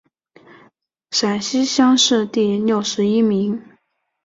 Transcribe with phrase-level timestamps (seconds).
[1.11, 3.61] 陕西乡试第六十一名。